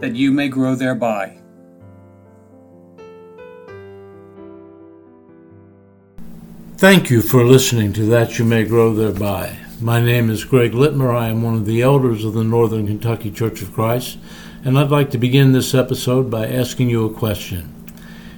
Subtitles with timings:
[0.00, 1.38] that you may grow thereby.
[6.76, 9.56] Thank you for listening to That You May Grow Thereby.
[9.80, 11.14] My name is Greg Litmer.
[11.14, 14.18] I am one of the elders of the Northern Kentucky Church of Christ,
[14.64, 17.72] and I'd like to begin this episode by asking you a question.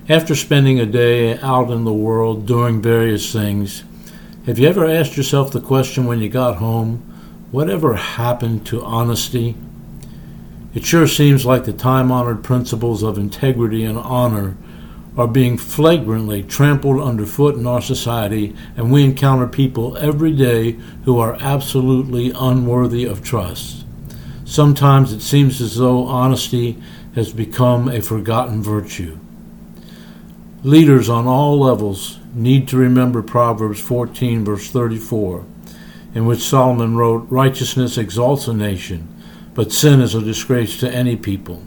[0.09, 3.83] After spending a day out in the world doing various things,
[4.45, 6.98] have you ever asked yourself the question when you got home,
[7.50, 9.56] whatever happened to honesty?
[10.76, 14.58] It sure seems like the time honored principles of integrity and honor
[15.16, 20.72] are being flagrantly trampled underfoot in our society, and we encounter people every day
[21.06, 23.86] who are absolutely unworthy of trust.
[24.44, 26.77] Sometimes it seems as though honesty
[27.14, 29.18] has become a forgotten virtue.
[30.62, 35.42] Leaders on all levels need to remember Proverbs 14, verse 34,
[36.14, 39.16] in which Solomon wrote, Righteousness exalts a nation
[39.56, 41.62] but sin is a disgrace to any people.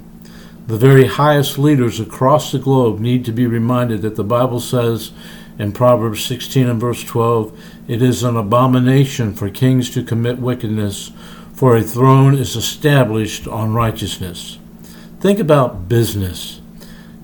[0.67, 5.11] The very highest leaders across the globe need to be reminded that the Bible says
[5.57, 11.11] in Proverbs 16 and verse 12, It is an abomination for kings to commit wickedness,
[11.53, 14.59] for a throne is established on righteousness.
[15.19, 16.61] Think about business.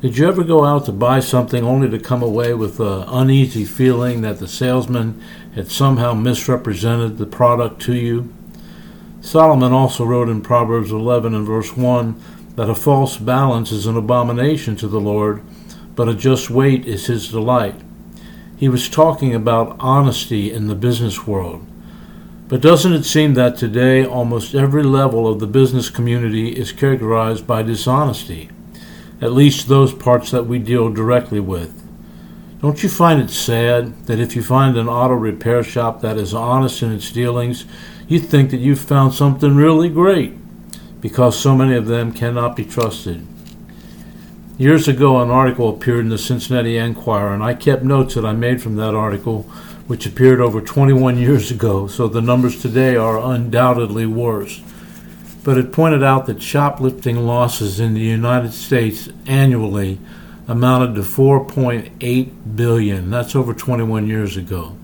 [0.02, 3.66] Did you ever go out to buy something only to come away with an uneasy
[3.66, 5.22] feeling that the salesman
[5.54, 8.34] had somehow misrepresented the product to you?
[9.26, 12.22] Solomon also wrote in Proverbs 11 and verse 1
[12.58, 15.42] that a false balance is an abomination to the Lord,
[15.96, 17.82] but a just weight is his delight.
[18.56, 21.66] He was talking about honesty in the business world.
[22.50, 27.48] But doesn't it seem that today almost every level of the business community is characterized
[27.48, 28.52] by dishonesty?
[29.20, 31.85] At least those parts that we deal directly with.
[32.66, 36.34] Don't you find it sad that if you find an auto repair shop that is
[36.34, 37.66] honest in its dealings,
[38.08, 40.34] you think that you've found something really great
[41.00, 43.24] because so many of them cannot be trusted.
[44.58, 48.34] Years ago, an article appeared in the Cincinnati Enquirer, and I kept notes that I
[48.34, 49.44] made from that article,
[49.86, 54.64] which appeared over 21 years ago, so the numbers today are undoubtedly worse.
[55.44, 60.00] But it pointed out that shoplifting losses in the United States annually
[60.48, 63.10] amounted to 4.8 billion.
[63.10, 64.76] That's over 21 years ago.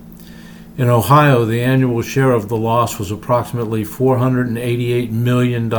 [0.78, 5.70] In Ohio, the annual share of the loss was approximately $488 million,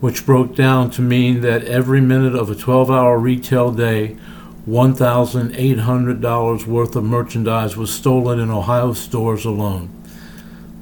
[0.00, 4.16] which broke down to mean that every minute of a 12 hour retail day,
[4.68, 9.90] $1,800 worth of merchandise was stolen in Ohio stores alone.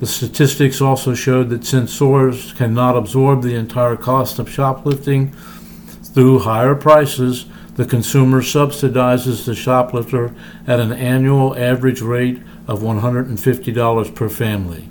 [0.00, 6.40] The statistics also showed that since stores cannot absorb the entire cost of shoplifting through
[6.40, 7.46] higher prices,
[7.78, 10.34] the consumer subsidizes the shoplifter
[10.66, 14.88] at an annual average rate of $150 per family.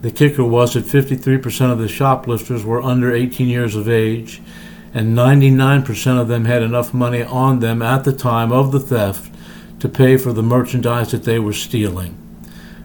[0.00, 4.42] The kicker was that 53% of the shoplifters were under 18 years of age,
[4.92, 9.32] and 99% of them had enough money on them at the time of the theft
[9.78, 12.18] to pay for the merchandise that they were stealing.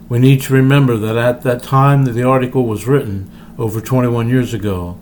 [0.09, 4.29] We need to remember that at that time that the article was written, over 21
[4.29, 4.99] years ago,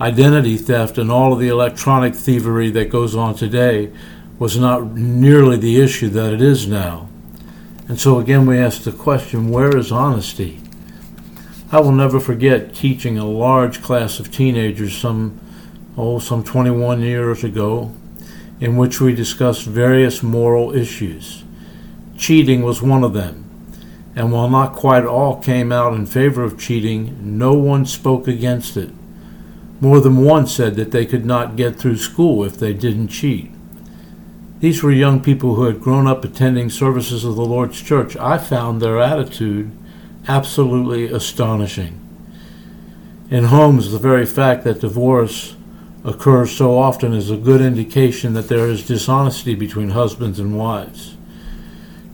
[0.00, 3.90] identity theft and all of the electronic thievery that goes on today
[4.38, 7.08] was not nearly the issue that it is now.
[7.88, 10.60] And so again, we ask the question where is honesty?
[11.72, 15.40] I will never forget teaching a large class of teenagers some,
[15.96, 17.92] oh, some 21 years ago,
[18.60, 21.44] in which we discussed various moral issues.
[22.16, 23.44] Cheating was one of them.
[24.16, 28.76] And while not quite all came out in favor of cheating, no one spoke against
[28.76, 28.90] it.
[29.80, 33.52] More than once said that they could not get through school if they didn't cheat.
[34.60, 38.16] These were young people who had grown up attending services of the Lord's church.
[38.16, 39.70] I found their attitude
[40.26, 42.00] absolutely astonishing.
[43.30, 45.54] In homes, the very fact that divorce
[46.02, 51.16] occurs so often is a good indication that there is dishonesty between husbands and wives.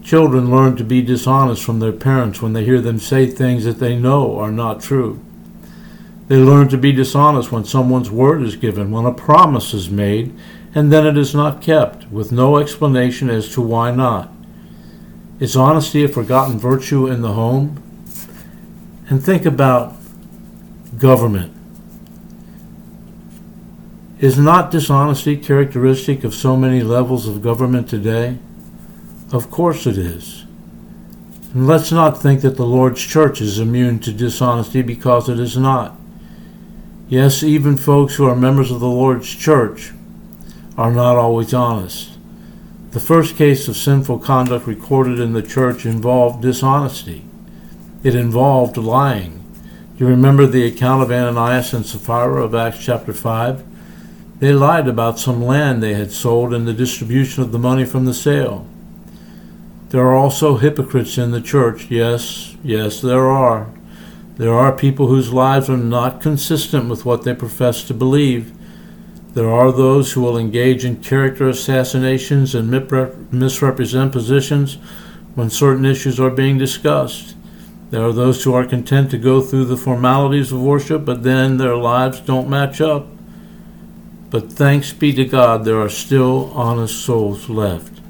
[0.02, 3.78] Children learn to be dishonest from their parents when they hear them say things that
[3.78, 5.24] they know are not true.
[6.26, 10.34] They learn to be dishonest when someone's word is given, when a promise is made,
[10.74, 14.32] and then it is not kept, with no explanation as to why not.
[15.38, 17.82] Is honesty a forgotten virtue in the home?
[19.08, 19.94] And think about
[20.98, 21.52] government.
[24.18, 28.38] Is not dishonesty characteristic of so many levels of government today?
[29.32, 30.46] Of course it is.
[31.52, 35.58] And let's not think that the Lord's church is immune to dishonesty because it is
[35.58, 35.98] not.
[37.08, 39.92] Yes, even folks who are members of the Lord's church
[40.78, 42.16] are not always honest.
[42.92, 47.24] The first case of sinful conduct recorded in the church involved dishonesty.
[48.02, 49.44] It involved lying.
[49.96, 53.64] Do you remember the account of Ananias and Sapphira of Acts chapter 5?
[54.38, 58.06] They lied about some land they had sold and the distribution of the money from
[58.06, 58.66] the sale.
[59.90, 61.90] There are also hypocrites in the church.
[61.90, 63.73] Yes, yes, there are.
[64.36, 68.52] There are people whose lives are not consistent with what they profess to believe.
[69.34, 72.68] There are those who will engage in character assassinations and
[73.30, 74.74] misrepresent positions
[75.36, 77.36] when certain issues are being discussed.
[77.90, 81.58] There are those who are content to go through the formalities of worship, but then
[81.58, 83.06] their lives don't match up.
[84.30, 88.00] But thanks be to God, there are still honest souls left.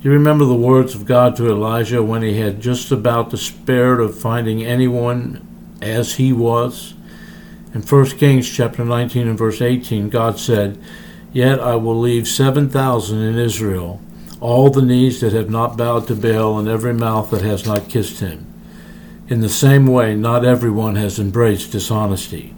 [0.00, 4.18] You remember the words of God to Elijah when he had just about despaired of
[4.18, 5.46] finding anyone
[5.82, 6.94] as he was.
[7.72, 10.78] In 1 Kings chapter 19 and verse 18, God said,
[11.32, 14.00] Yet I will leave 7,000 in Israel,
[14.40, 17.88] all the knees that have not bowed to Baal and every mouth that has not
[17.88, 18.46] kissed him.
[19.28, 22.54] In the same way, not everyone has embraced dishonesty.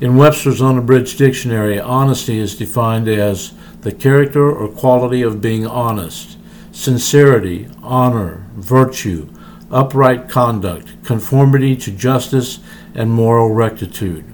[0.00, 6.38] In Webster's Unabridged Dictionary, honesty is defined as the character or quality of being honest,
[6.70, 9.28] sincerity, honor, virtue,
[9.74, 12.60] upright conduct, conformity to justice,
[12.94, 14.24] and moral rectitude.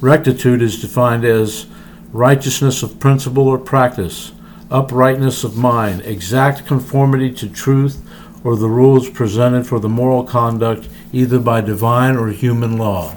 [0.00, 1.66] Rectitude is defined as
[2.12, 4.30] righteousness of principle or practice,
[4.70, 8.00] uprightness of mind, exact conformity to truth
[8.44, 13.14] or the rules presented for the moral conduct either by divine or human law.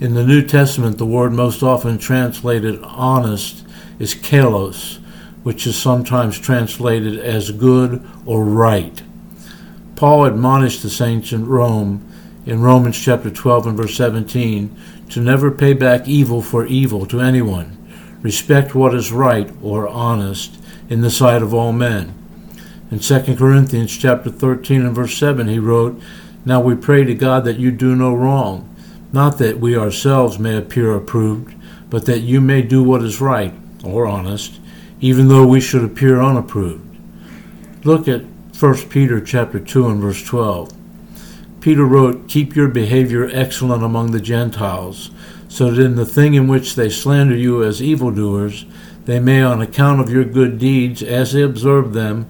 [0.00, 3.66] In the New Testament, the word most often translated honest
[3.98, 4.98] is kalos,
[5.42, 9.02] which is sometimes translated as good or right.
[9.98, 12.08] Paul admonished the saints in Rome
[12.46, 14.76] in Romans chapter 12 and verse 17
[15.10, 17.76] to never pay back evil for evil to anyone.
[18.22, 20.56] Respect what is right or honest
[20.88, 22.14] in the sight of all men.
[22.92, 26.00] In 2 Corinthians chapter 13 and verse 7 he wrote,
[26.44, 28.72] Now we pray to God that you do no wrong,
[29.12, 31.56] not that we ourselves may appear approved,
[31.90, 33.52] but that you may do what is right
[33.82, 34.60] or honest,
[35.00, 36.84] even though we should appear unapproved.
[37.84, 38.22] Look at
[38.58, 40.72] 1 Peter chapter 2 and verse 12.
[41.60, 45.12] Peter wrote, Keep your behavior excellent among the Gentiles,
[45.48, 48.66] so that in the thing in which they slander you as evildoers,
[49.04, 52.28] they may, on account of your good deeds, as they observe them,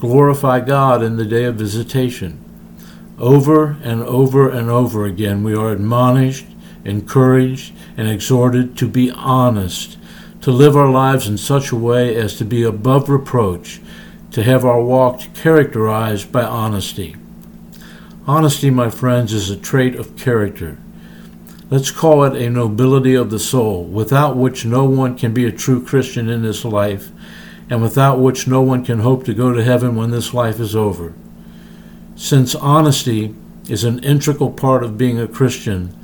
[0.00, 2.42] glorify God in the day of visitation.
[3.16, 6.46] Over and over and over again, we are admonished,
[6.84, 9.96] encouraged, and exhorted to be honest,
[10.40, 13.80] to live our lives in such a way as to be above reproach
[14.30, 17.16] to have our walk characterized by honesty.
[18.26, 20.78] Honesty, my friends, is a trait of character.
[21.70, 25.52] Let's call it a nobility of the soul, without which no one can be a
[25.52, 27.10] true Christian in this life,
[27.70, 30.76] and without which no one can hope to go to heaven when this life is
[30.76, 31.14] over.
[32.16, 33.34] Since honesty
[33.68, 35.94] is an integral part of being a Christian,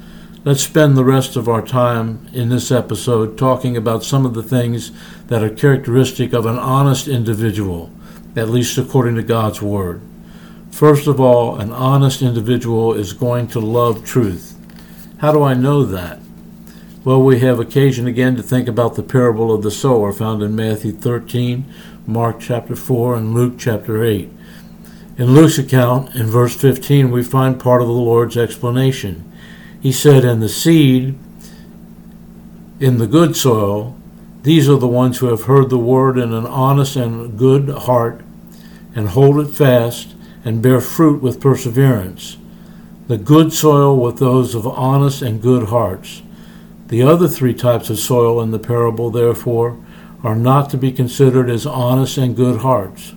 [0.45, 4.43] let's spend the rest of our time in this episode talking about some of the
[4.43, 4.93] things
[5.27, 7.91] that are characteristic of an honest individual
[8.37, 10.01] at least according to God's Word.
[10.71, 14.59] First of all, an honest individual is going to love truth.
[15.19, 16.19] How do I know that?
[17.05, 20.57] Well, we have occasion again to think about the parable of the sower found in
[20.57, 21.65] Matthew 13,
[22.07, 24.31] Mark chapter 4, and Luke chapter 8.
[25.17, 29.31] In Luke's account, in verse 15, we find part of the Lord's explanation.
[29.81, 31.17] He said, And the seed
[32.81, 33.97] in the good soil,
[34.43, 38.24] these are the ones who have heard the word in an honest and good heart
[38.95, 42.37] and hold it fast and bear fruit with perseverance.
[43.07, 46.23] The good soil with those of honest and good hearts.
[46.89, 49.79] The other three types of soil in the parable, therefore,
[50.23, 53.15] are not to be considered as honest and good hearts.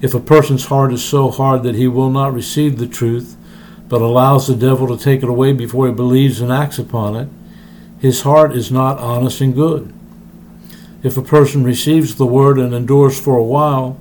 [0.00, 3.36] If a person's heart is so hard that he will not receive the truth,
[3.88, 7.28] but allows the devil to take it away before he believes and acts upon it,
[7.98, 9.92] his heart is not honest and good.
[11.02, 13.98] If a person receives the word and endures for a while,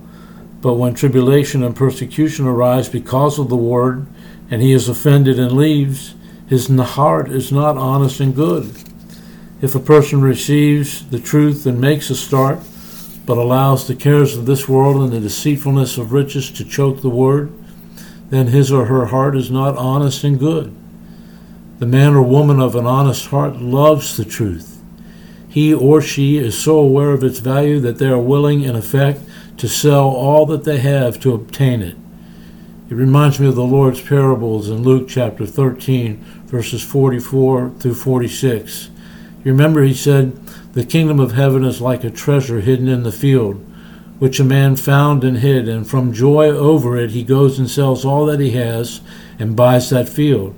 [0.63, 4.07] but when tribulation and persecution arise because of the word,
[4.49, 6.15] and he is offended and leaves,
[6.47, 8.73] his heart is not honest and good.
[9.61, 12.59] If a person receives the truth and makes a start,
[13.25, 17.09] but allows the cares of this world and the deceitfulness of riches to choke the
[17.09, 17.51] word,
[18.29, 20.73] then his or her heart is not honest and good.
[21.79, 24.81] The man or woman of an honest heart loves the truth.
[25.49, 29.19] He or she is so aware of its value that they are willing, in effect,
[29.57, 31.95] to sell all that they have to obtain it.
[32.89, 38.89] It reminds me of the Lord's parables in Luke chapter 13, verses 44 through 46.
[39.43, 40.35] You remember he said,
[40.73, 43.55] The kingdom of heaven is like a treasure hidden in the field,
[44.19, 48.05] which a man found and hid, and from joy over it he goes and sells
[48.05, 49.01] all that he has
[49.39, 50.55] and buys that field.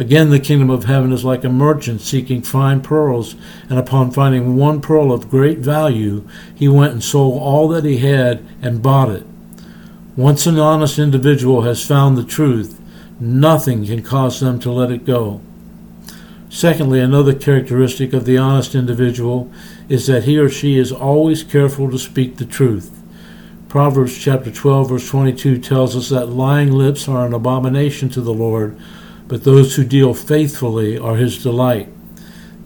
[0.00, 3.34] Again, the kingdom of heaven is like a merchant seeking fine pearls,
[3.68, 7.98] and upon finding one pearl of great value, he went and sold all that he
[7.98, 9.26] had and bought it.
[10.16, 12.80] Once an honest individual has found the truth,
[13.20, 15.42] nothing can cause them to let it go.
[16.48, 19.52] Secondly, another characteristic of the honest individual
[19.90, 22.90] is that he or she is always careful to speak the truth.
[23.68, 28.32] Proverbs chapter 12 verse 22 tells us that lying lips are an abomination to the
[28.32, 28.80] Lord,
[29.30, 31.88] but those who deal faithfully are his delight.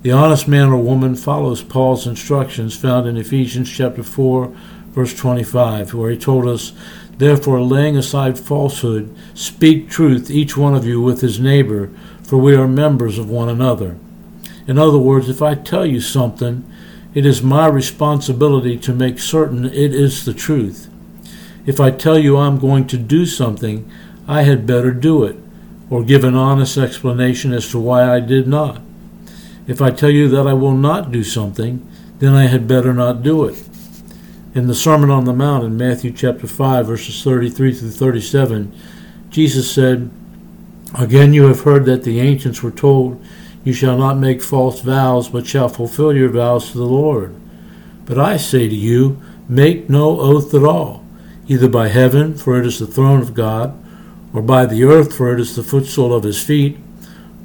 [0.00, 4.50] The honest man or woman follows Paul's instructions found in Ephesians chapter 4
[4.88, 6.72] verse 25 where he told us
[7.18, 11.90] therefore laying aside falsehood speak truth each one of you with his neighbor
[12.22, 13.98] for we are members of one another.
[14.66, 16.64] In other words, if I tell you something,
[17.12, 20.88] it is my responsibility to make certain it is the truth.
[21.66, 23.90] If I tell you I'm going to do something,
[24.26, 25.43] I had better do it
[25.94, 28.80] or give an honest explanation as to why I did not.
[29.68, 33.22] If I tell you that I will not do something, then I had better not
[33.22, 33.62] do it.
[34.56, 38.74] In the Sermon on the Mount in Matthew chapter 5 verses 33 through 37,
[39.30, 40.10] Jesus said,
[40.98, 43.24] Again you have heard that the ancients were told,
[43.62, 47.36] You shall not make false vows, but shall fulfill your vows to the Lord.
[48.04, 51.04] But I say to you, make no oath at all,
[51.46, 53.80] either by heaven, for it is the throne of God,
[54.34, 56.76] or by the earth, for it is the footstool of his feet,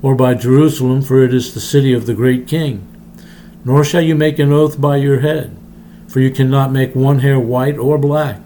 [0.01, 2.85] or by Jerusalem, for it is the city of the great king.
[3.63, 5.55] Nor shall you make an oath by your head,
[6.07, 8.41] for you cannot make one hair white or black.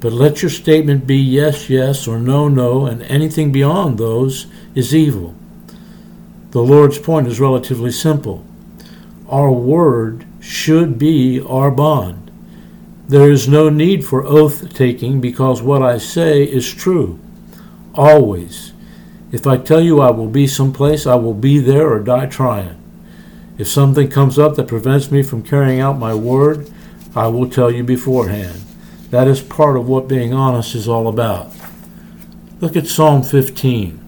[0.00, 4.94] But let your statement be yes, yes, or no, no, and anything beyond those is
[4.94, 5.34] evil.
[6.50, 8.44] The Lord's point is relatively simple.
[9.28, 12.30] Our word should be our bond.
[13.08, 17.18] There is no need for oath taking because what I say is true.
[18.00, 18.72] Always.
[19.30, 22.80] If I tell you I will be someplace, I will be there or die trying.
[23.58, 26.70] If something comes up that prevents me from carrying out my word,
[27.14, 28.62] I will tell you beforehand.
[29.10, 31.52] That is part of what being honest is all about.
[32.60, 34.00] Look at Psalm 15.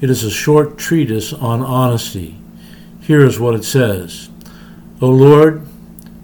[0.00, 2.38] It is a short treatise on honesty.
[3.00, 4.30] Here is what it says
[5.02, 5.66] O Lord,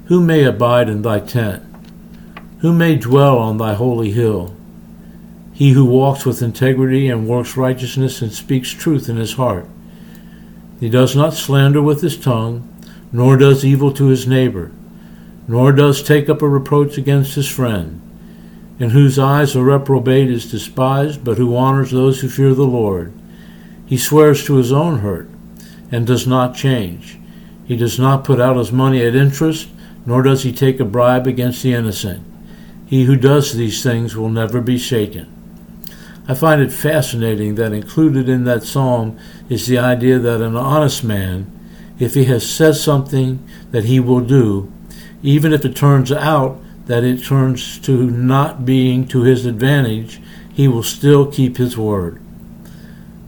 [0.05, 1.65] who may abide in thy tent?
[2.61, 4.55] Who may dwell on thy holy hill?
[5.61, 9.67] He who walks with integrity and works righteousness and speaks truth in his heart.
[10.81, 12.67] He does not slander with his tongue,
[13.13, 14.73] nor does evil to his neighbor,
[15.47, 18.01] nor does take up a reproach against his friend,
[18.79, 23.13] in whose eyes a reprobate is despised, but who honors those who fear the Lord.
[23.85, 25.29] He swears to his own hurt,
[25.93, 27.19] and does not change.
[27.67, 29.69] He does not put out his money at interest,
[30.07, 32.25] nor does he take a bribe against the innocent.
[32.87, 35.37] He who does these things will never be shaken.
[36.29, 41.03] I find it fascinating that included in that psalm is the idea that an honest
[41.03, 41.51] man,
[41.99, 44.73] if he has said something that he will do,
[45.23, 50.21] even if it turns out that it turns to not being to his advantage,
[50.53, 52.21] he will still keep his word.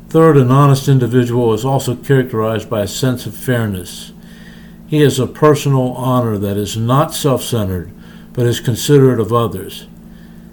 [0.09, 4.13] Third, an honest individual is also characterized by a sense of fairness.
[4.87, 7.91] He has a personal honor that is not self centered,
[8.35, 9.87] but is considerate of others.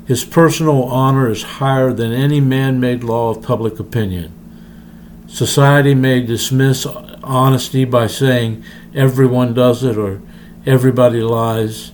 [0.10, 4.34] His personal honor is higher than any man made law of public opinion.
[5.28, 6.88] Society may dismiss
[7.24, 8.64] honesty by saying
[8.96, 10.20] everyone does it or
[10.66, 11.92] everybody lies,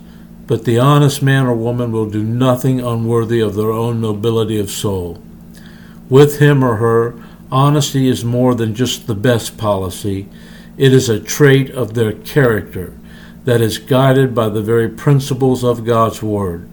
[0.48, 4.72] but the honest man or woman will do nothing unworthy of their own nobility of
[4.72, 5.22] soul.
[6.10, 10.30] With him or her, honesty is more than just the best policy,
[10.78, 12.94] it is a trait of their character
[13.44, 16.70] that is guided by the very principles of God's Word.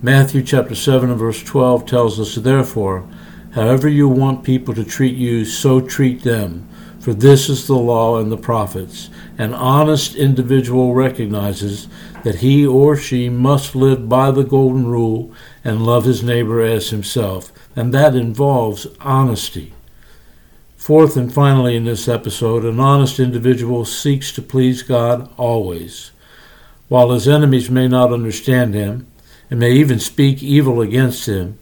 [0.00, 3.08] Matthew chapter 7 and verse 12 tells us, Therefore,
[3.54, 6.68] however you want people to treat you, so treat them.
[7.00, 9.10] For this is the law and the prophets.
[9.38, 11.88] An honest individual recognizes
[12.22, 15.32] that he or she must live by the golden rule
[15.64, 19.74] and love his neighbor as himself, and that involves honesty.
[20.76, 26.12] Fourth and finally, in this episode, an honest individual seeks to please God always.
[26.86, 29.08] While his enemies may not understand him,
[29.50, 31.58] and may even speak evil against him,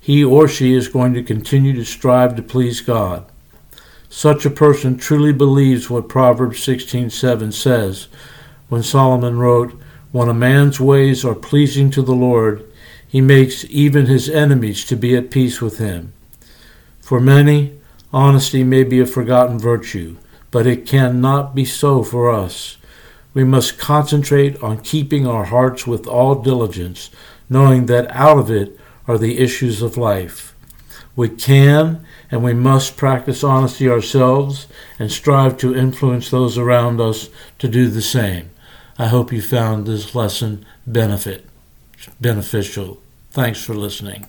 [0.00, 3.24] he or she is going to continue to strive to please God.
[4.08, 8.08] Such a person truly believes what Proverbs 16:7 says,
[8.72, 9.78] when Solomon wrote,
[10.12, 12.64] When a man's ways are pleasing to the Lord,
[13.06, 16.14] he makes even his enemies to be at peace with him.
[16.98, 17.74] For many,
[18.14, 20.16] honesty may be a forgotten virtue,
[20.50, 22.78] but it cannot be so for us.
[23.34, 27.10] We must concentrate on keeping our hearts with all diligence,
[27.48, 30.54] knowing that out of it are the issues of life.
[31.14, 34.66] We can and we must practice honesty ourselves
[34.98, 38.50] and strive to influence those around us to do the same.
[38.98, 41.46] I hope you found this lesson benefit
[42.20, 43.00] beneficial.
[43.30, 44.26] Thanks for listening.